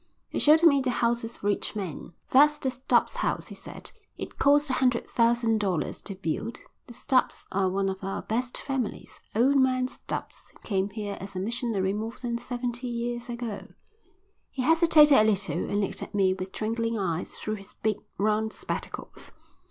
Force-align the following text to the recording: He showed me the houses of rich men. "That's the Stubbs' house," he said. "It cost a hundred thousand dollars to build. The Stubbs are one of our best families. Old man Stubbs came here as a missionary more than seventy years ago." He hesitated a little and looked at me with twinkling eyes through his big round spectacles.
He 0.29 0.39
showed 0.39 0.63
me 0.63 0.81
the 0.81 0.89
houses 0.89 1.35
of 1.37 1.43
rich 1.43 1.75
men. 1.75 2.13
"That's 2.29 2.57
the 2.57 2.71
Stubbs' 2.71 3.17
house," 3.17 3.49
he 3.49 3.53
said. 3.53 3.91
"It 4.17 4.39
cost 4.39 4.71
a 4.71 4.73
hundred 4.73 5.07
thousand 5.07 5.59
dollars 5.59 6.01
to 6.01 6.15
build. 6.15 6.61
The 6.87 6.95
Stubbs 6.95 7.45
are 7.51 7.69
one 7.69 7.87
of 7.87 8.03
our 8.03 8.23
best 8.23 8.57
families. 8.57 9.21
Old 9.35 9.57
man 9.57 9.87
Stubbs 9.89 10.53
came 10.63 10.89
here 10.89 11.17
as 11.21 11.35
a 11.35 11.39
missionary 11.39 11.93
more 11.93 12.15
than 12.19 12.39
seventy 12.39 12.87
years 12.87 13.29
ago." 13.29 13.67
He 14.49 14.63
hesitated 14.63 15.19
a 15.19 15.23
little 15.23 15.69
and 15.69 15.79
looked 15.81 16.01
at 16.01 16.15
me 16.15 16.33
with 16.33 16.51
twinkling 16.51 16.97
eyes 16.97 17.37
through 17.37 17.57
his 17.57 17.75
big 17.75 17.97
round 18.17 18.53
spectacles. 18.53 19.33